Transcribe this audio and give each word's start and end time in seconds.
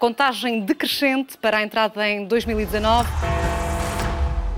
Contagem 0.00 0.60
decrescente 0.64 1.36
para 1.36 1.58
a 1.58 1.62
entrada 1.62 2.08
em 2.08 2.24
2019. 2.26 3.06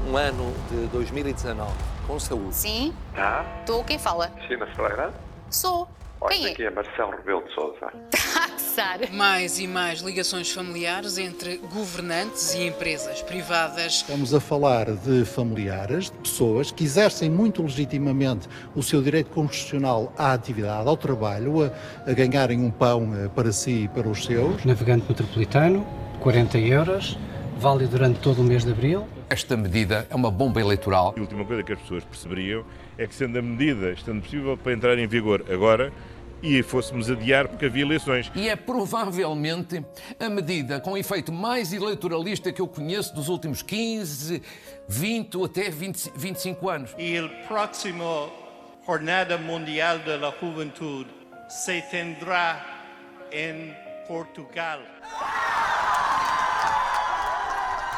Um 0.09 0.17
ano 0.17 0.55
de 0.71 0.87
2019 0.87 1.69
com 2.07 2.17
saúde. 2.21 2.55
Sim, 2.55 2.95
Tá? 3.13 3.45
estou. 3.59 3.83
Quem 3.83 3.99
fala? 3.99 4.29
Cristina 4.29 4.69
Ferreira? 4.69 5.13
Sou. 5.51 5.89
Olha, 6.21 6.33
Quem 6.37 6.47
é? 6.47 6.51
aqui 6.53 6.65
é 6.65 6.71
Marcelo 6.71 7.11
Rebelo 7.11 7.43
de 7.43 7.53
Sousa. 7.57 7.93
Gozar. 8.73 9.13
Mais 9.13 9.59
e 9.59 9.67
mais 9.67 10.01
ligações 10.01 10.51
familiares 10.51 11.19
entre 11.19 11.59
governantes 11.59 12.55
e 12.55 12.67
empresas 12.67 13.21
privadas. 13.21 13.97
Estamos 13.97 14.33
a 14.33 14.41
falar 14.41 14.91
de 14.93 15.27
familiares, 15.27 16.07
de 16.07 16.17
pessoas 16.17 16.71
que 16.71 16.83
exercem 16.83 17.29
muito 17.29 17.61
legitimamente 17.63 18.49
o 18.75 18.83
seu 18.83 19.03
direito 19.03 19.29
constitucional 19.31 20.11
à 20.17 20.33
atividade, 20.33 20.89
ao 20.89 20.97
trabalho, 20.97 21.65
a, 21.65 22.11
a 22.11 22.15
ganharem 22.15 22.61
um 22.61 22.71
pão 22.71 23.13
eh, 23.15 23.29
para 23.29 23.53
si 23.53 23.85
e 23.85 23.89
para 23.89 24.09
os 24.09 24.25
seus. 24.25 24.65
Navegante 24.65 25.05
metropolitano, 25.07 25.87
40 26.21 26.59
euros, 26.59 27.19
válido 27.59 27.91
durante 27.91 28.21
todo 28.21 28.41
o 28.41 28.45
mês 28.45 28.65
de 28.65 28.71
abril. 28.71 29.07
Esta 29.29 29.55
medida 29.55 30.07
é 30.09 30.15
uma 30.15 30.31
bomba 30.31 30.61
eleitoral. 30.61 31.15
A 31.15 31.21
última 31.21 31.45
coisa 31.45 31.63
que 31.63 31.73
as 31.75 31.79
pessoas 31.79 32.05
perceberiam 32.05 32.65
é 32.97 33.07
que, 33.07 33.15
sendo 33.15 33.39
a 33.39 33.43
medida 33.43 33.93
estando 33.93 34.23
possível 34.23 34.57
para 34.57 34.73
entrar 34.73 34.99
em 34.99 35.07
vigor 35.07 35.45
agora, 35.51 35.93
e 36.43 36.63
fôssemos 36.63 37.11
adiar 37.11 37.49
porque 37.49 37.67
havia 37.67 37.83
eleições. 37.83 38.31
E 38.35 38.49
é 38.49 38.57
provavelmente 38.57 39.85
a 40.19 40.29
medida 40.29 40.81
com 40.81 40.97
efeito 40.97 41.33
mais 41.33 41.73
eleitoralista 41.73 42.53
que 42.53 42.61
eu 42.61 42.67
conheço 42.67 43.15
dos 43.15 43.29
últimos 43.29 43.63
15, 43.63 44.43
20 44.89 45.37
ou 45.37 45.45
até 45.45 45.71
20, 45.71 46.13
25 46.17 46.69
anos. 46.69 46.95
E 46.99 47.21
o 47.21 47.29
próximo 47.47 48.31
Jornada 48.85 49.39
Mundial 49.39 50.01
da 50.01 50.19
Juventude 50.41 51.11
se 51.49 51.81
tendrá 51.83 52.65
em 53.31 53.75
Portugal. 54.09 54.81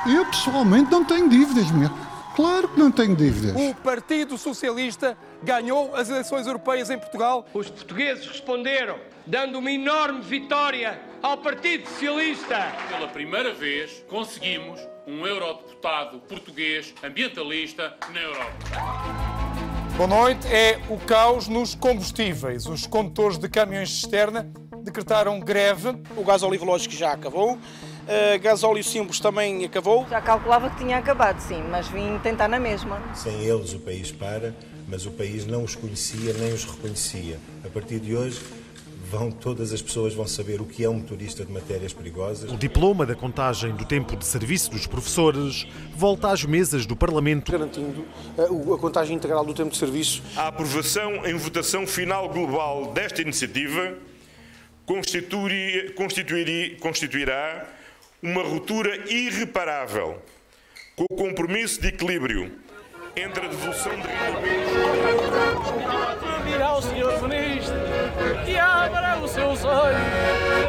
Eu 0.07 0.27
pessoalmente 0.27 0.91
não 0.91 1.05
tenho 1.05 1.29
dívidas, 1.29 1.71
meu. 1.71 2.14
Claro 2.35 2.69
que 2.69 2.79
não 2.79 2.91
tenho 2.91 3.15
dívidas. 3.15 3.55
O 3.55 3.73
Partido 3.77 4.37
Socialista 4.37 5.17
ganhou 5.41 5.95
as 5.95 6.11
eleições 6.11 6.49
europeias 6.49 6.91
em 6.91 6.99
Portugal. 6.99 7.47
Os 7.55 7.71
portugueses 7.71 8.27
responderam, 8.27 8.99
dando 9.25 9.59
uma 9.59 9.71
enorme 9.71 10.21
vitória 10.21 11.01
ao 11.23 11.39
Partido 11.39 11.89
Socialista. 11.89 12.73
Pela 12.89 13.07
primeira 13.07 13.55
vez, 13.55 14.05
conseguimos 14.09 14.81
um 15.07 15.25
eurodeputado 15.25 16.19
português 16.21 16.93
ambientalista 17.05 17.95
na 18.13 18.21
Europa. 18.21 18.59
Boa 19.97 20.09
noite. 20.09 20.49
É 20.49 20.81
o 20.89 20.99
caos 20.99 21.47
nos 21.47 21.77
combustíveis. 21.77 22.67
Os 22.67 22.85
condutores 22.85 23.39
de 23.39 23.49
caminhões 23.49 23.91
de 23.91 23.95
cisterna 23.95 24.51
decretaram 24.83 25.39
greve. 25.39 25.91
O 26.17 26.25
gás 26.25 26.43
olivológico 26.43 26.95
já 26.95 27.13
acabou. 27.13 27.57
Uh, 28.05 28.39
gasóleo 28.41 28.85
simples 28.85 29.19
também 29.19 29.65
acabou. 29.65 30.07
Já 30.09 30.21
calculava 30.21 30.71
que 30.71 30.77
tinha 30.77 30.99
acabado, 30.99 31.41
sim, 31.41 31.63
mas 31.71 31.89
vim 31.89 32.19
tentar 32.23 32.49
na 32.49 32.61
mesma. 32.61 33.03
Sem 33.15 33.41
eles 33.41 33.73
o 33.73 33.79
país 33.79 34.13
para, 34.13 34.55
mas 34.87 35.07
o 35.07 35.11
país 35.11 35.47
não 35.47 35.65
os 35.65 35.75
conhecia 35.75 36.35
nem 36.35 36.53
os 36.53 36.65
reconhecia. 36.65 37.39
A 37.65 37.69
partir 37.69 37.99
de 38.01 38.15
hoje, 38.15 38.41
vão, 39.11 39.31
todas 39.31 39.73
as 39.73 39.81
pessoas 39.81 40.13
vão 40.13 40.27
saber 40.27 40.61
o 40.61 40.65
que 40.65 40.85
é 40.85 40.89
um 40.89 40.95
motorista 40.95 41.45
de 41.45 41.53
matérias 41.53 41.93
perigosas. 41.93 42.51
O 42.51 42.57
diploma 42.57 43.07
da 43.07 43.15
contagem 43.15 43.73
do 43.73 43.85
tempo 43.85 44.17
de 44.17 44.25
serviço 44.25 44.71
dos 44.71 44.87
professores 44.87 45.67
volta 45.95 46.31
às 46.31 46.45
mesas 46.45 46.85
do 46.87 46.97
Parlamento. 46.97 47.53
Garantindo 47.53 48.05
a, 48.37 48.43
a 48.75 48.79
contagem 48.79 49.17
integral 49.17 49.45
do 49.45 49.55
tempo 49.55 49.71
de 49.71 49.77
serviço. 49.77 50.23
A 50.37 50.49
aprovação 50.49 51.25
em 51.27 51.35
votação 51.35 51.87
final 51.87 52.29
global 52.29 52.93
desta 52.93 53.23
iniciativa 53.23 53.95
constituirá, 54.85 55.93
constituirá 56.81 57.67
uma 58.25 58.43
ruptura 58.43 58.97
irreparável 59.13 60.17
com 60.97 61.05
o 61.11 61.15
compromisso 61.15 61.79
de 61.79 61.89
equilíbrio 61.89 62.51
entre 63.15 63.45
a 63.45 63.49
devolução 63.51 63.93
de 63.93 64.09
rendimentos. 64.09 64.75
Dirá 66.47 66.67
ao 66.69 66.81
senhor 66.81 67.29
ministro 67.29 67.75
que 68.47 68.57
abra 68.57 69.19
os 69.23 69.31
seus 69.31 69.63
olhos, 69.63 69.99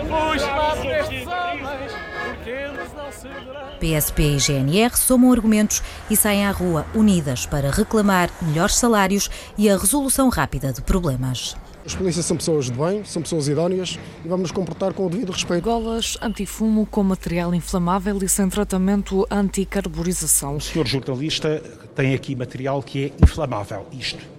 puxe 0.02 0.46
lá 0.46 0.75
para 0.75 1.00
estes 1.00 1.25
homens, 1.25 1.91
porque 2.25 2.50
eles 2.50 2.94
não 2.94 3.12
serão. 3.13 3.56
PSP 3.80 4.22
e 4.22 4.38
GNR 4.38 4.97
somam 4.97 5.31
argumentos 5.31 5.81
e 6.09 6.18
saem 6.18 6.46
à 6.46 6.51
rua 6.51 6.85
unidas 6.94 7.46
para 7.46 7.72
reclamar 7.72 8.30
melhores 8.41 8.75
salários 8.75 9.30
e 9.57 9.69
a 9.69 9.78
resolução 9.78 10.28
rápida 10.28 10.74
de 10.74 10.81
problemas. 10.81 11.56
Os 11.85 11.94
polícias 11.94 12.25
são 12.25 12.35
pessoas 12.35 12.66
de 12.66 12.72
bem, 12.72 13.03
são 13.06 13.22
pessoas 13.22 13.47
idóneas 13.47 14.00
e 14.23 14.28
vamos 14.28 14.44
nos 14.44 14.51
comportar 14.51 14.91
com 14.94 15.06
o 15.06 15.09
devido 15.09 15.31
respeito. 15.31 15.63
Golas 15.63 16.18
antifumo 16.22 16.85
com 16.85 17.03
material 17.03 17.53
inflamável 17.53 18.18
e 18.23 18.28
sem 18.28 18.50
tratamento 18.50 19.25
anticarburização. 19.29 20.56
O 20.56 20.62
senhor 20.62 20.88
jornalista 20.88 21.62
tem 21.95 22.16
aqui 22.16 22.35
material 22.35 22.81
que 22.81 23.06
é 23.06 23.24
inflamável. 23.24 23.85
Isto. 23.91 24.34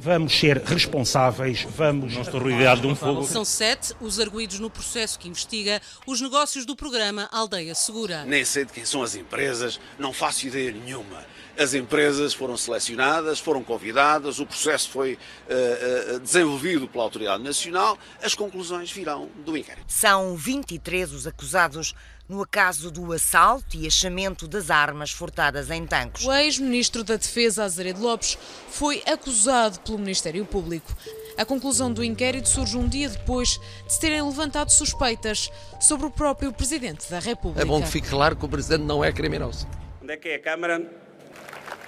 Vamos 0.00 0.38
ser 0.38 0.58
responsáveis, 0.58 1.66
vamos. 1.76 2.14
Não 2.14 2.22
estou 2.22 2.40
rodeado 2.40 2.82
de 2.82 2.86
um 2.86 2.94
fogo. 2.94 3.24
São 3.24 3.44
sete 3.44 3.92
os 4.00 4.20
arguídos 4.20 4.60
no 4.60 4.70
processo 4.70 5.18
que 5.18 5.28
investiga 5.28 5.82
os 6.06 6.20
negócios 6.20 6.64
do 6.64 6.76
programa 6.76 7.28
Aldeia 7.32 7.74
Segura. 7.74 8.24
Nem 8.24 8.44
sei 8.44 8.64
de 8.64 8.72
quem 8.72 8.84
são 8.84 9.02
as 9.02 9.16
empresas, 9.16 9.80
não 9.98 10.12
faço 10.12 10.46
ideia 10.46 10.70
nenhuma. 10.70 11.26
As 11.58 11.74
empresas 11.74 12.32
foram 12.32 12.56
selecionadas, 12.56 13.40
foram 13.40 13.64
convidadas, 13.64 14.38
o 14.38 14.46
processo 14.46 14.88
foi 14.90 15.14
uh, 15.14 16.14
uh, 16.14 16.20
desenvolvido 16.20 16.86
pela 16.86 17.02
Autoridade 17.02 17.42
Nacional, 17.42 17.98
as 18.22 18.32
conclusões 18.32 18.92
virão 18.92 19.28
do 19.44 19.56
inquérito. 19.56 19.84
São 19.88 20.36
23 20.36 21.12
os 21.12 21.26
acusados 21.26 21.96
no 22.28 22.46
caso 22.46 22.90
do 22.90 23.12
assalto 23.12 23.76
e 23.76 23.86
achamento 23.86 24.46
das 24.46 24.70
armas 24.70 25.10
furtadas 25.10 25.70
em 25.70 25.86
tanques. 25.86 26.26
O 26.26 26.32
ex-ministro 26.32 27.02
da 27.02 27.16
Defesa, 27.16 27.64
Azeredo 27.64 28.02
Lopes, 28.02 28.36
foi 28.68 29.02
acusado 29.06 29.80
pelo 29.80 29.98
Ministério 29.98 30.44
Público. 30.44 30.94
A 31.38 31.44
conclusão 31.44 31.92
do 31.92 32.04
inquérito 32.04 32.48
surge 32.48 32.76
um 32.76 32.88
dia 32.88 33.08
depois 33.08 33.60
de 33.86 33.92
se 33.92 34.00
terem 34.00 34.20
levantado 34.20 34.70
suspeitas 34.70 35.50
sobre 35.80 36.06
o 36.06 36.10
próprio 36.10 36.52
Presidente 36.52 37.08
da 37.10 37.18
República. 37.18 37.62
É 37.62 37.64
bom 37.64 37.80
que 37.80 37.88
fique 37.88 38.08
claro 38.08 38.36
que 38.36 38.44
o 38.44 38.48
Presidente 38.48 38.82
não 38.82 39.02
é 39.02 39.12
criminoso. 39.12 39.66
Onde 40.02 40.12
é 40.12 40.16
que 40.16 40.28
é 40.28 40.34
a 40.34 40.42
Câmara? 40.42 40.84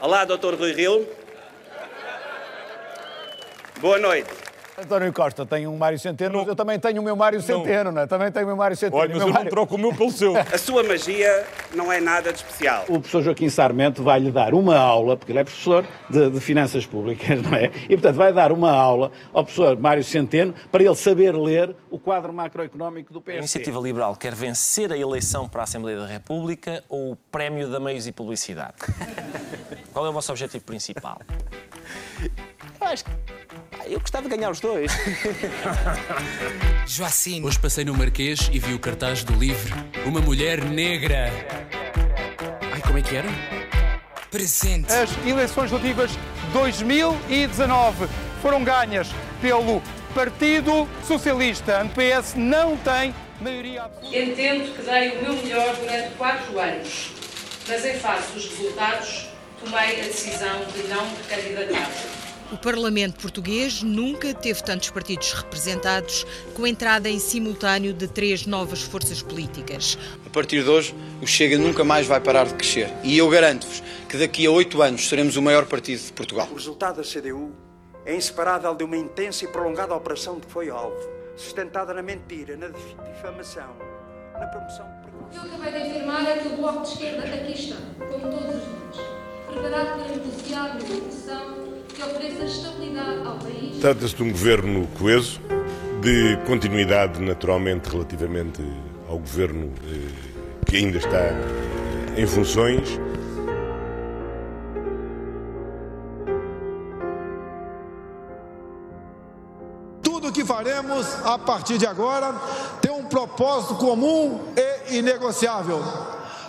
Olá, 0.00 0.24
Dr. 0.24 0.54
Rui 0.54 0.72
Rio. 0.72 1.06
Boa 3.80 3.98
noite. 3.98 4.49
António 4.82 5.12
Costa 5.12 5.44
tem 5.44 5.66
um 5.66 5.76
Mário 5.76 5.98
Centeno, 5.98 6.38
não. 6.38 6.48
eu 6.48 6.56
também 6.56 6.78
tenho 6.78 7.00
o 7.00 7.04
meu 7.04 7.14
Mário 7.14 7.40
Centeno, 7.40 7.92
não 7.92 8.02
é? 8.02 8.06
Também 8.06 8.32
tenho 8.32 8.46
o 8.46 8.48
meu 8.48 8.56
Mário 8.56 8.76
Centeno. 8.76 9.00
Olha, 9.00 9.14
mas 9.14 9.22
eu 9.22 9.28
Mário... 9.28 9.44
não 9.44 9.50
troco 9.50 9.74
o 9.74 9.78
meu 9.78 9.94
pelo 9.94 10.10
seu. 10.10 10.36
A 10.36 10.58
sua 10.58 10.82
magia 10.82 11.46
não 11.74 11.92
é 11.92 12.00
nada 12.00 12.32
de 12.32 12.38
especial. 12.38 12.84
O 12.88 12.94
professor 12.94 13.22
Joaquim 13.22 13.48
Sarmento 13.48 14.02
vai-lhe 14.02 14.30
dar 14.30 14.54
uma 14.54 14.76
aula, 14.76 15.16
porque 15.16 15.32
ele 15.32 15.40
é 15.40 15.44
professor 15.44 15.84
de, 16.08 16.30
de, 16.30 16.40
Finanças 16.40 16.86
Públicas, 16.86 17.40
não 17.42 17.54
é? 17.54 17.70
E, 17.84 17.96
portanto, 17.96 18.16
vai 18.16 18.32
dar 18.32 18.52
uma 18.52 18.70
aula 18.70 19.12
ao 19.32 19.44
professor 19.44 19.78
Mário 19.78 20.02
Centeno 20.02 20.54
para 20.72 20.82
ele 20.82 20.94
saber 20.94 21.34
ler 21.34 21.74
o 21.90 21.98
quadro 21.98 22.32
macroeconómico 22.32 23.12
do 23.12 23.20
PS. 23.20 23.34
A 23.34 23.38
Iniciativa 23.38 23.80
Liberal 23.80 24.16
quer 24.16 24.34
vencer 24.34 24.92
a 24.92 24.96
eleição 24.96 25.48
para 25.48 25.62
a 25.62 25.64
Assembleia 25.64 25.98
da 25.98 26.06
República 26.06 26.82
ou 26.88 27.12
o 27.12 27.16
prémio 27.16 27.68
da 27.68 27.78
meios 27.78 28.06
e 28.06 28.12
publicidade? 28.12 28.74
Qual 29.92 30.06
é 30.06 30.08
o 30.08 30.12
vosso 30.12 30.32
objetivo 30.32 30.64
principal? 30.64 31.20
Eu 32.80 32.86
acho 32.86 33.04
que 33.04 33.39
eu 33.90 34.00
gostava 34.00 34.28
de 34.28 34.36
ganhar 34.36 34.50
os 34.50 34.60
dois. 34.60 34.92
Joacine. 36.86 37.44
Hoje 37.44 37.58
passei 37.58 37.84
no 37.84 37.94
Marquês 37.94 38.48
e 38.52 38.58
vi 38.58 38.72
o 38.72 38.78
cartaz 38.78 39.24
do 39.24 39.32
livro 39.34 39.74
Uma 40.06 40.20
Mulher 40.20 40.64
Negra. 40.64 41.30
Ai, 42.72 42.80
como 42.82 42.98
é 42.98 43.02
que 43.02 43.16
era? 43.16 43.28
Presente. 44.30 44.92
As 44.92 45.10
eleições 45.26 45.72
legislativas 45.72 46.12
2019 46.52 48.08
foram 48.40 48.62
ganhas 48.62 49.08
pelo 49.40 49.82
Partido 50.14 50.88
Socialista. 51.04 51.80
A 51.80 51.84
PS 51.86 52.34
não 52.36 52.76
tem 52.76 53.12
maioria 53.40 53.82
absoluta. 53.82 54.16
Entendo 54.16 54.76
que 54.76 54.82
dei 54.82 55.18
o 55.18 55.22
meu 55.22 55.42
melhor 55.42 55.74
durante 55.74 56.14
quatro 56.14 56.58
anos, 56.60 57.10
mas 57.66 57.84
em 57.84 57.94
face 57.94 58.32
dos 58.32 58.48
resultados 58.50 59.26
tomei 59.64 60.00
a 60.00 60.04
decisão 60.04 60.64
de 60.72 60.86
não 60.88 61.04
me 61.06 61.16
candidatar. 61.28 62.19
O 62.52 62.58
Parlamento 62.58 63.20
português 63.20 63.80
nunca 63.80 64.34
teve 64.34 64.60
tantos 64.64 64.90
partidos 64.90 65.32
representados, 65.32 66.26
com 66.52 66.64
a 66.64 66.68
entrada 66.68 67.08
em 67.08 67.20
simultâneo 67.20 67.92
de 67.92 68.08
três 68.08 68.44
novas 68.44 68.82
forças 68.82 69.22
políticas. 69.22 69.96
A 70.26 70.30
partir 70.30 70.64
de 70.64 70.68
hoje, 70.68 70.92
o 71.22 71.26
Chega 71.28 71.56
nunca 71.56 71.84
mais 71.84 72.08
vai 72.08 72.20
parar 72.20 72.46
de 72.46 72.54
crescer. 72.54 72.90
E 73.04 73.16
eu 73.16 73.28
garanto-vos 73.28 73.80
que 74.08 74.16
daqui 74.16 74.44
a 74.46 74.50
oito 74.50 74.82
anos 74.82 75.08
seremos 75.08 75.36
o 75.36 75.42
maior 75.42 75.64
partido 75.66 76.02
de 76.02 76.12
Portugal. 76.12 76.48
O 76.50 76.54
resultado 76.54 76.96
da 76.96 77.04
CDU 77.04 77.52
é 78.04 78.16
inseparável 78.16 78.74
de 78.74 78.82
uma 78.82 78.96
intensa 78.96 79.44
e 79.44 79.48
prolongada 79.48 79.94
operação 79.94 80.34
de 80.34 80.46
que 80.46 80.52
foi 80.52 80.70
alvo, 80.70 80.98
sustentada 81.36 81.94
na 81.94 82.02
mentira, 82.02 82.56
na 82.56 82.66
difamação, 82.66 83.76
na 84.34 84.46
promoção 84.48 84.86
O 85.20 85.28
que 85.30 85.36
eu 85.36 85.54
acabei 85.54 85.82
de 85.82 85.90
afirmar 85.90 86.28
é 86.28 86.38
que 86.38 86.48
o 86.48 86.56
Bloco 86.56 86.82
de 86.82 86.88
Esquerda 86.88 87.22
aqui 87.22 87.52
está, 87.52 87.76
como 87.98 88.28
todos 88.28 88.56
os 88.56 88.96
dias, 88.96 89.06
preparado 89.46 90.02
para 90.02 90.16
negociar 90.16 90.70
uma 90.72 90.80
solução 90.80 91.69
que 92.00 92.04
ofereça 92.04 92.44
estabilidade 92.44 93.26
ao 93.26 93.36
país. 93.36 93.78
Trata-se 93.78 94.14
de 94.14 94.22
um 94.22 94.30
governo 94.30 94.88
coeso, 94.98 95.40
de 96.00 96.38
continuidade 96.46 97.20
naturalmente 97.20 97.90
relativamente 97.90 98.62
ao 99.06 99.18
governo 99.18 99.70
que 100.66 100.76
ainda 100.76 100.96
está 100.96 101.18
em 102.16 102.26
funções. 102.26 102.98
Tudo 110.02 110.28
o 110.28 110.32
que 110.32 110.44
faremos 110.44 111.06
a 111.24 111.38
partir 111.38 111.76
de 111.76 111.86
agora 111.86 112.34
tem 112.80 112.90
um 112.90 113.04
propósito 113.04 113.74
comum 113.74 114.40
e 114.88 114.96
inegociável: 114.96 115.82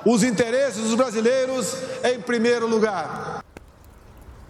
os 0.05 0.23
interesses 0.23 0.83
dos 0.83 0.95
brasileiros 0.95 1.75
em 2.05 2.21
primeiro 2.21 2.67
lugar. 2.67 3.30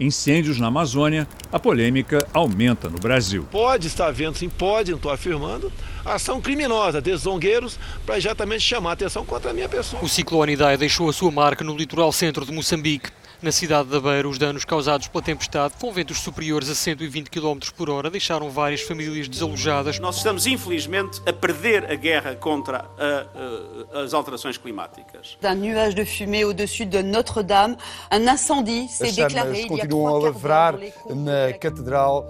Incêndios 0.02 0.58
na 0.58 0.66
Amazônia, 0.66 1.28
a 1.52 1.58
polêmica 1.58 2.26
aumenta 2.34 2.88
no 2.88 2.98
Brasil. 2.98 3.46
Pode 3.50 3.86
estar 3.86 4.06
havendo, 4.06 4.36
sim, 4.36 4.48
pode, 4.48 4.90
não 4.90 4.96
estou 4.96 5.12
afirmando, 5.12 5.72
ação 6.04 6.40
criminosa 6.40 7.00
desses 7.00 7.22
zongueiros 7.22 7.78
para 8.04 8.18
exatamente 8.18 8.60
chamar 8.60 8.90
a 8.90 8.92
atenção 8.94 9.24
contra 9.24 9.50
a 9.50 9.54
minha 9.54 9.68
pessoa. 9.68 10.02
O 10.02 10.08
ciclone 10.08 10.54
Idai 10.54 10.76
deixou 10.76 11.08
a 11.08 11.12
sua 11.12 11.30
marca 11.30 11.62
no 11.64 11.76
litoral 11.76 12.12
centro 12.12 12.44
de 12.44 12.52
Moçambique. 12.52 13.10
Na 13.42 13.50
cidade 13.50 13.88
da 13.88 13.98
Beira, 13.98 14.28
os 14.28 14.38
danos 14.38 14.64
causados 14.64 15.08
pela 15.08 15.20
tempestade, 15.20 15.74
com 15.80 15.90
ventos 15.90 16.20
superiores 16.20 16.70
a 16.70 16.76
120 16.76 17.28
km 17.28 17.58
por 17.76 17.90
hora, 17.90 18.08
deixaram 18.08 18.48
várias 18.48 18.82
famílias 18.82 19.26
desalojadas. 19.26 19.98
Nós 19.98 20.18
estamos, 20.18 20.46
infelizmente, 20.46 21.20
a 21.26 21.32
perder 21.32 21.90
a 21.90 21.96
guerra 21.96 22.36
contra 22.36 22.84
a, 22.96 23.98
a, 23.98 24.02
as 24.02 24.14
alterações 24.14 24.56
climáticas. 24.56 25.36
Un 25.42 25.56
nuage 25.56 25.96
de 25.96 26.04
fumée 26.04 26.44
au-dessus 26.44 26.86
de 26.86 27.02
Notre-Dame, 27.02 27.76
un 28.12 28.28
incendie 28.28 28.86
s'est 28.86 29.10
déclaré 29.10 29.62
il 29.62 29.62
y 29.62 29.64
a 29.64 29.68
continuam 29.68 30.14
a 30.14 30.22
lavrar 30.22 30.78
na 31.10 31.52
Catedral 31.52 32.24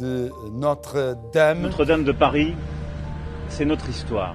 de 0.00 0.32
Notre-Dame. 0.50 1.60
Notre-Dame 1.60 2.04
de 2.04 2.12
Paris, 2.12 2.54
c'est 3.50 3.66
notre 3.66 3.86
histoire. 3.90 4.34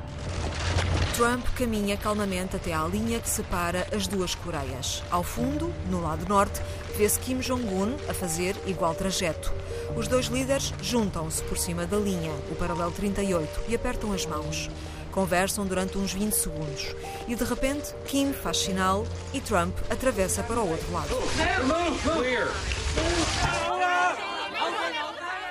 Trump 1.20 1.46
caminha 1.54 1.98
calmamente 1.98 2.56
até 2.56 2.74
à 2.74 2.86
linha 2.86 3.20
que 3.20 3.30
separa 3.30 3.86
as 3.94 4.08
duas 4.08 4.36
Coreias. 4.36 5.04
Ao 5.12 5.22
fundo, 5.22 5.70
no 5.90 6.02
lado 6.02 6.26
norte, 6.30 6.62
vê-se 6.96 7.20
Kim 7.20 7.40
Jong-un 7.40 7.98
a 8.08 8.14
fazer 8.14 8.56
igual 8.66 8.96
trajeto. 8.96 9.52
Os 9.98 10.08
dois 10.08 10.28
líderes 10.28 10.74
juntam-se 10.82 11.44
por 11.44 11.58
cima 11.58 11.86
da 11.86 11.98
linha, 11.98 12.32
o 12.50 12.56
paralelo 12.56 12.94
38, 12.94 13.64
e 13.68 13.76
apertam 13.76 14.14
as 14.14 14.26
mãos. 14.26 14.70
Conversam 15.12 15.66
durante 15.66 15.98
uns 15.98 16.14
20 16.14 16.32
segundos 16.32 16.96
e 17.28 17.36
de 17.36 17.44
repente 17.44 17.94
Kim 18.08 18.32
faz 18.32 18.60
sinal 18.60 19.06
e 19.34 19.42
Trump 19.42 19.76
atravessa 19.90 20.42
para 20.42 20.62
o 20.62 20.70
outro 20.72 20.90
lado. 20.94 21.10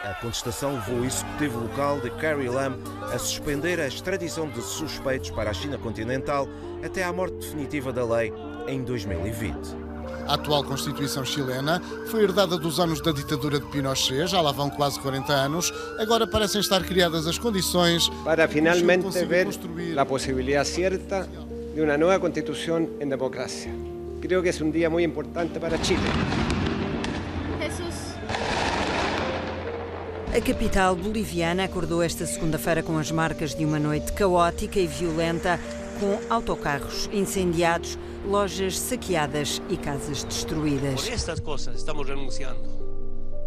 A 0.05 0.15
contestação 0.15 0.75
levou 0.75 1.01
o 1.01 1.05
executivo 1.05 1.61
local 1.61 2.01
de 2.01 2.11
Carrie 2.11 2.49
Lam 2.49 2.79
a 3.13 3.19
suspender 3.19 3.81
a 3.81 3.89
extradição 3.89 4.49
de 4.49 4.63
suspeitos 4.63 5.31
para 5.31 5.51
a 5.51 5.53
China 5.53 5.77
continental 5.77 6.49
até 6.85 7.03
à 7.03 7.13
morte 7.13 7.37
definitiva 7.37 7.93
da 7.93 8.05
lei 8.05 8.33
em 8.69 8.83
2020. 8.85 9.57
A 10.29 10.35
atual 10.35 10.63
Constituição 10.63 11.25
chilena 11.25 11.83
foi 12.07 12.23
herdada 12.23 12.57
dos 12.57 12.79
anos 12.79 13.01
da 13.01 13.11
ditadura 13.11 13.59
de 13.59 13.67
Pinochet, 13.67 14.29
já 14.29 14.41
lá 14.41 14.53
vão 14.53 14.71
quase 14.71 15.01
40 15.01 15.33
anos. 15.33 15.73
Agora 15.99 16.27
parecem 16.27 16.61
estar 16.61 16.83
criadas 16.85 17.27
as 17.27 17.39
condições 17.39 18.09
para 18.25 18.47
finalmente 18.47 19.25
ver 19.25 19.49
a 19.99 20.07
possibilidade 20.07 20.69
certa 20.69 21.29
de 21.75 21.81
uma 21.81 21.99
nova 21.99 22.21
Constituição 22.21 22.89
em 23.01 23.09
democracia. 23.09 23.73
Creo 24.21 24.43
que 24.43 24.49
é 24.49 24.65
um 24.65 24.71
dia 24.71 24.89
muito 24.89 25.09
importante 25.09 25.59
para 25.59 25.77
Chile. 25.83 26.48
A 30.39 30.41
capital 30.41 30.95
boliviana 30.95 31.65
acordou 31.65 32.01
esta 32.01 32.25
segunda-feira 32.25 32.81
com 32.81 32.97
as 32.97 33.11
marcas 33.11 33.57
de 33.57 33.65
uma 33.65 33.77
noite 33.77 34.13
caótica 34.13 34.79
e 34.79 34.87
violenta, 34.87 35.59
com 35.99 36.33
autocarros 36.33 37.11
incendiados, 37.13 37.99
lojas 38.25 38.79
saqueadas 38.79 39.61
e 39.69 39.77
casas 39.77 40.23
destruídas. 40.23 41.03
Por 41.03 41.13
estas 41.13 41.41
coisas 41.41 41.75
estamos 41.75 42.07
renunciando, 42.07 42.63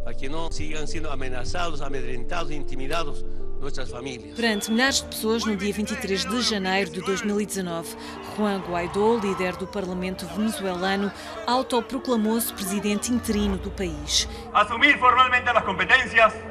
para 0.04 0.14
que 0.14 0.28
não 0.28 0.52
sigam 0.52 0.86
sendo 0.86 1.10
ameaçados, 1.10 1.82
amedrentados 1.82 2.52
e 2.52 2.56
intimidados 2.56 3.24
nossas 3.62 3.90
famílias. 3.90 4.36
Perante 4.36 4.70
milhares 4.70 4.98
de 4.98 5.06
pessoas, 5.06 5.46
no 5.46 5.56
dia 5.56 5.72
23 5.72 6.26
de 6.26 6.42
janeiro 6.42 6.92
de 6.92 7.00
2019, 7.00 7.88
Juan 8.36 8.62
Guaidó, 8.68 9.18
líder 9.18 9.56
do 9.56 9.66
parlamento 9.66 10.26
venezuelano, 10.26 11.10
autoproclamou-se 11.48 12.52
presidente 12.52 13.14
interino 13.14 13.58
do 13.58 13.72
país. 13.72 14.28
Assumir 14.52 15.00
formalmente 15.00 15.48
as 15.48 15.64
competências 15.64 16.50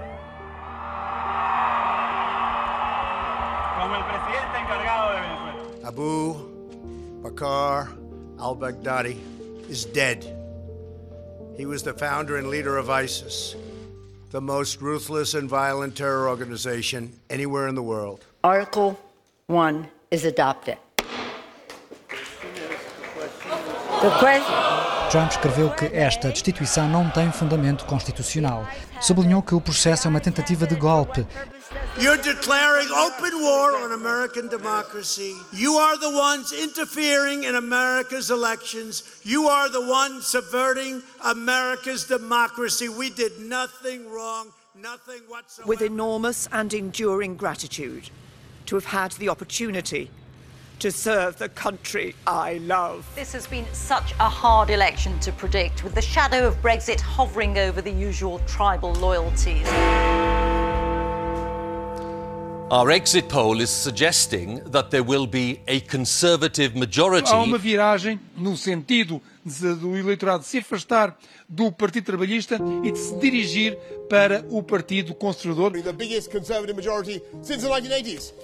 el 4.01 4.07
presidente 4.07 4.59
encargado 4.59 5.13
de 5.13 5.21
Venezuela. 5.21 5.89
Abu 5.89 6.35
Bakr 7.23 7.89
al 8.39 8.57
Baghdadi 8.57 9.19
is 9.69 9.85
dead. 9.85 10.25
He 11.57 11.67
was 11.67 11.83
the 11.83 11.93
founder 11.93 12.39
and 12.39 12.49
leader 12.49 12.79
of 12.79 12.89
ISIS, 12.89 13.55
the 14.31 14.41
most 14.41 14.81
ruthless 14.81 15.35
and 15.35 15.49
violent 15.49 15.97
terror 15.97 16.29
organization 16.29 17.13
anywhere 17.29 17.69
in 17.69 17.75
the 17.75 17.83
world. 17.83 18.25
Article 18.43 18.99
1 19.49 19.87
is 20.11 20.25
adopted. 20.25 20.79
The 24.01 24.11
question. 24.19 24.55
Trump 25.11 25.33
escreveu 25.33 25.71
que 25.71 25.87
esta 25.93 26.31
destituição 26.31 26.89
não 26.89 27.11
tem 27.11 27.31
fundamento 27.33 27.85
constitucional. 27.85 28.65
Sublinhou 29.01 29.43
que 29.43 29.55
o 29.55 29.61
processo 29.61 30.07
é 30.07 30.09
uma 30.09 30.21
tentativa 30.21 30.67
de 30.67 30.77
golpe. 30.77 31.27
You're 31.99 32.17
declaring 32.17 32.89
open 32.89 33.41
war 33.41 33.77
on 33.77 33.93
American 33.93 34.47
democracy. 34.47 35.35
You 35.53 35.75
are 35.75 35.99
the 35.99 36.11
ones 36.11 36.53
interfering 36.53 37.43
in 37.45 37.57
America's 37.57 38.31
elections. 38.31 39.21
You 39.25 39.49
are 39.49 39.69
the 39.69 39.85
ones 39.85 40.27
subverting 40.27 41.03
America's 41.25 42.05
democracy. 42.05 42.89
We 42.89 43.11
did 43.11 43.41
nothing 43.41 44.09
wrong, 44.09 44.53
nothing 44.75 45.21
whatsoever. 45.27 45.69
With 45.69 45.83
enormous 45.83 46.49
and 46.53 46.73
enduring 46.73 47.37
gratitude 47.37 48.09
to 48.67 48.77
have 48.77 48.87
had 48.87 49.13
the 49.13 49.29
opportunity 49.29 50.11
to 50.79 50.93
serve 50.93 51.39
the 51.39 51.49
country 51.49 52.15
I 52.27 52.59
love. 52.59 53.05
This 53.17 53.33
has 53.33 53.49
been 53.49 53.67
such 53.73 54.13
a 54.13 54.29
hard 54.29 54.71
election 54.71 55.19
to 55.21 55.33
predict, 55.33 55.83
with 55.85 55.95
the 55.95 56.03
shadow 56.03 56.47
of 56.47 56.63
Brexit 56.63 57.01
hovering 57.01 57.59
over 57.59 57.83
the 57.83 57.91
usual 57.91 58.39
tribal 58.47 58.93
loyalties. 58.95 59.69
Our 62.73 62.93
exit 62.93 63.29
poll 63.29 63.61
is 63.61 63.69
suggesting 63.69 64.63
that 64.71 64.93
there 64.93 65.03
will 65.03 65.27
be 65.27 65.61
a 65.67 65.81
conservative 65.81 66.77
majority. 66.77 67.29
Há 67.29 67.43
uma 67.43 67.59
viragem 67.59 68.21
no 68.37 68.57
sentido 68.57 69.21
de, 69.45 69.75
do 69.75 69.97
eleitorado 69.97 70.45
se 70.45 70.59
afastar 70.59 71.19
do 71.49 71.73
Partido 71.73 72.05
Trabalhista 72.05 72.61
e 72.85 72.93
de 72.93 72.99
se 72.99 73.17
dirigir 73.17 73.77
para 74.09 74.45
o 74.49 74.63
Partido 74.63 75.17
Conservador. 75.17 75.73
The 75.73 75.93
biggest 75.93 76.31
conservative 76.31 76.77
majority 76.77 77.21
since 77.43 77.67
the 77.67 77.69
1980s. 77.69 78.35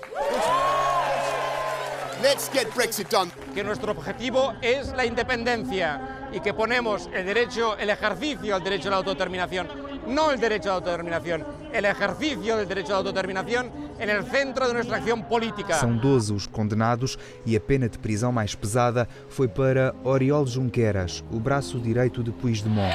Let's 2.21 2.49
get 2.53 2.75
Brexit 2.75 3.09
done. 3.09 3.31
Que 3.55 3.63
nuestro 3.63 3.93
objetivo 3.93 4.55
es 4.61 4.89
la 4.97 5.07
independencia 5.07 6.29
y 6.33 6.41
que 6.41 6.53
ponemos 6.53 7.09
el 7.15 7.27
derecho, 7.27 7.77
el 7.77 7.91
ejercicio 7.91 8.55
del 8.55 8.65
derecho 8.65 8.89
a 8.89 8.91
la 8.91 8.97
autodeterminación, 8.97 9.69
no 10.09 10.33
el 10.33 10.41
derecho 10.41 10.71
a 10.71 10.73
la 10.73 10.79
autodeterminación, 10.79 11.47
el 11.73 11.85
ejercicio 11.85 12.57
del 12.57 12.67
derecho 12.67 12.89
a 12.89 12.91
la 12.93 12.99
autodeterminación 12.99 13.86
en 13.99 14.11
el 14.11 14.25
centro 14.25 14.69
de 14.69 14.75
nuestra 14.75 14.97
acción 14.97 15.23
política. 15.23 15.75
São 15.75 15.97
12 15.97 16.33
os 16.33 16.47
condenados 16.47 17.19
e 17.45 17.57
a 17.57 17.61
pena 17.61 17.89
de 17.89 17.99
prisão 17.99 18.33
mais 18.33 18.55
pesada 18.55 19.09
foi 19.29 19.49
para 19.49 19.95
Oriol 20.05 20.47
Junqueras, 20.47 21.25
o 21.31 21.39
braço 21.41 21.79
direito 21.79 22.23
de 22.23 22.31
Puigdemont. 22.31 22.95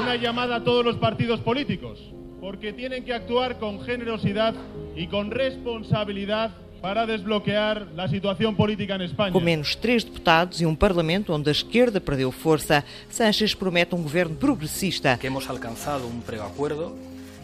Una 0.00 0.16
llamada 0.16 0.56
a 0.56 0.64
todos 0.64 0.84
los 0.84 0.96
partidos 0.96 1.40
políticos, 1.40 1.98
porque 2.40 2.72
tienen 2.72 3.04
que 3.04 3.12
actuar 3.12 3.58
con 3.58 3.80
generosidad 3.80 4.54
y 4.94 5.06
con 5.08 5.30
responsabilidad 5.30 6.52
para 6.80 7.06
desbloquear 7.06 7.86
a 7.96 8.08
situação 8.08 8.54
política 8.54 8.96
em 8.96 9.04
Espanha. 9.04 9.32
Com 9.32 9.40
menos 9.40 9.74
três 9.74 10.04
deputados 10.04 10.60
e 10.60 10.66
um 10.66 10.74
parlamento 10.74 11.32
onde 11.32 11.48
a 11.48 11.52
esquerda 11.52 12.00
perdeu 12.00 12.30
força, 12.30 12.84
Sánchez 13.10 13.54
promete 13.54 13.94
um 13.94 14.02
governo 14.02 14.36
progressista. 14.36 15.16
Que 15.16 15.26
hemos 15.26 15.48
alcançado 15.48 16.06
um 16.06 16.20
preacuerdo 16.20 16.96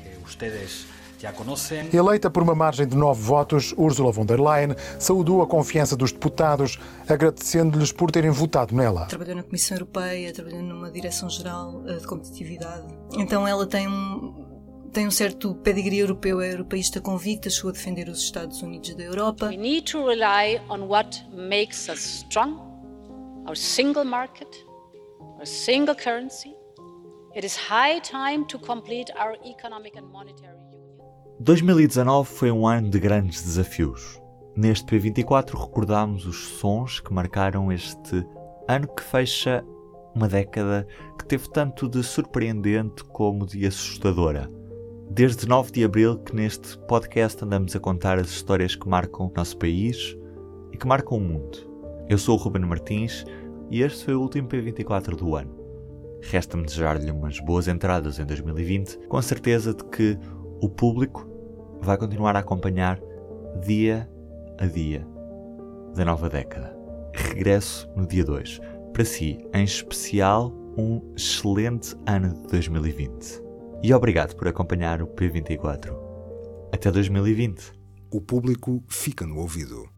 que 0.03 0.27
ustedes 0.27 0.87
já 1.19 1.33
conhecem. 1.33 1.89
Eleita 1.93 2.31
por 2.31 2.43
uma 2.43 2.55
margem 2.55 2.87
de 2.87 2.97
nove 2.97 3.23
votos, 3.23 3.75
Ursula 3.77 4.13
von 4.13 4.27
der 4.27 4.41
Leyen 4.41 4.75
saudou 4.99 5.43
a 5.43 5.47
confiança 5.47 5.97
dos 5.97 6.13
deputados, 6.13 6.79
agradecendo-lhes 7.09 7.93
por 7.93 8.11
terem 8.11 8.31
votado 8.31 8.75
nela. 8.75 9.07
Trabalhou 9.07 9.37
na 9.37 9.43
Comissão 9.43 9.77
Europeia, 9.77 10.33
trabalhou 10.33 10.63
numa 10.63 10.91
Direção-Geral 10.91 11.83
de 11.83 12.07
Competitividade. 12.07 12.87
Então 13.17 13.49
ela 13.49 13.67
tem 13.67 13.89
um 13.89 14.44
tem 14.95 15.09
um 15.09 15.11
certo 15.11 15.57
pedigree 15.57 15.99
europeu, 15.99 16.41
é 16.41 16.53
europeísta 16.53 17.01
convicta, 17.01 17.51
chegou 17.51 17.71
a 17.71 17.73
defender 17.73 18.09
os 18.09 18.23
Estados 18.23 18.63
Unidos 18.63 18.95
da 18.95 19.03
Europa. 19.03 19.47
We 19.47 19.57
need 19.57 19.91
to 19.91 20.07
rely 20.07 20.61
on 20.69 20.87
what 20.87 21.21
makes 21.33 21.89
us 21.89 21.99
strong, 21.99 22.61
our 23.45 23.57
single 23.57 24.05
market, 24.05 24.49
our 25.37 25.47
single 25.47 25.97
currency. 25.97 26.55
It 27.35 27.45
is 27.45 27.57
high 27.57 28.01
time 28.01 28.47
to 28.47 28.59
complete 28.61 29.13
our 29.19 29.37
economic 29.45 29.99
and 29.99 30.07
monetary 30.13 30.55
2019 31.45 32.29
foi 32.33 32.53
um 32.53 32.65
ano 32.65 32.89
de 32.89 33.01
grandes 33.01 33.43
desafios. 33.43 34.21
Neste 34.57 34.87
P24 34.87 35.59
recordamos 35.59 36.25
os 36.25 36.37
sons 36.61 37.01
que 37.01 37.13
marcaram 37.13 37.73
este 37.73 38.25
ano 38.69 38.87
que 38.87 39.03
fecha 39.03 39.65
uma 40.15 40.29
década 40.29 40.87
que 41.19 41.27
teve 41.27 41.51
tanto 41.51 41.89
de 41.89 42.05
surpreendente 42.05 43.03
como 43.03 43.45
de 43.45 43.67
assustadora. 43.67 44.49
Desde 45.15 45.47
9 45.47 45.71
de 45.71 45.85
abril 45.85 46.19
que 46.19 46.35
neste 46.35 46.77
podcast 46.77 47.45
andamos 47.45 47.77
a 47.77 47.79
contar 47.79 48.19
as 48.19 48.31
histórias 48.31 48.75
que 48.75 48.89
marcam 48.89 49.31
nosso 49.37 49.57
país 49.57 50.19
e 50.73 50.77
que 50.77 50.89
marcam 50.89 51.19
o 51.19 51.21
mundo. 51.21 51.57
Eu 52.09 52.19
sou 52.19 52.37
o 52.37 52.43
Ruben 52.43 52.65
Martins 52.65 53.25
e 53.71 53.81
este 53.83 54.07
foi 54.07 54.17
o 54.17 54.21
último 54.21 54.49
P24 54.49 55.15
do 55.15 55.37
ano. 55.37 55.57
Resta-me 56.21 56.65
desejar-lhe 56.65 57.13
umas 57.13 57.39
boas 57.39 57.69
entradas 57.69 58.19
em 58.19 58.27
2020, 58.27 59.07
com 59.07 59.23
certeza 59.23 59.73
de 59.73 59.85
que 59.85 60.19
o 60.61 60.69
público 60.69 61.31
vai 61.81 61.97
continuar 61.97 62.35
a 62.35 62.41
acompanhar 62.41 63.01
dia 63.65 64.11
a 64.59 64.67
dia 64.67 65.07
da 65.95 66.05
nova 66.05 66.29
década. 66.29 66.77
Regresso 67.15 67.89
no 67.95 68.05
dia 68.05 68.25
2. 68.25 68.61
Para 68.93 69.05
si, 69.05 69.39
em 69.55 69.63
especial, 69.63 70.53
um 70.77 71.01
excelente 71.15 71.95
ano 72.05 72.35
de 72.35 72.49
2020. 72.49 73.44
E 73.87 73.93
obrigado 73.93 74.35
por 74.35 74.49
acompanhar 74.49 75.03
o 75.03 75.07
P24. 75.07 75.95
Até 76.73 76.91
2020. 76.91 77.71
O 78.11 78.19
público 78.19 78.83
fica 78.89 79.27
no 79.27 79.37
ouvido. 79.37 79.94